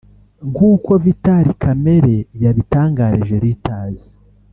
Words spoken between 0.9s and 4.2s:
Vital Kamerhe yabitangarije Reuters